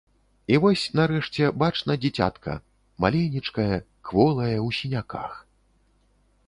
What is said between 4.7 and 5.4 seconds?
у сіняках.